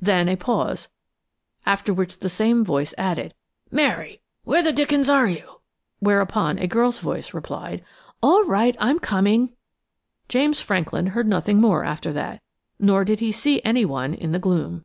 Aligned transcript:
Then 0.00 0.28
a 0.28 0.34
pause, 0.34 0.88
after 1.64 1.94
which 1.94 2.18
the 2.18 2.28
same 2.28 2.64
voice 2.64 2.94
added: 2.98 3.32
"Mary, 3.70 4.20
where 4.42 4.60
the 4.60 4.72
dickens 4.72 5.08
are 5.08 5.28
you?" 5.28 5.60
Whereupon 6.00 6.58
a 6.58 6.66
girl's 6.66 6.98
voice 6.98 7.32
replied: 7.32 7.84
"All 8.20 8.42
right, 8.42 8.76
I'm 8.80 8.98
coming." 8.98 9.52
James 10.28 10.60
Franklin 10.60 11.06
heard 11.14 11.28
nothing 11.28 11.60
more 11.60 11.84
after 11.84 12.12
that, 12.12 12.42
nor 12.80 13.04
did 13.04 13.20
he 13.20 13.30
see 13.30 13.62
anyone 13.64 14.14
in 14.14 14.32
the 14.32 14.40
gloom. 14.40 14.84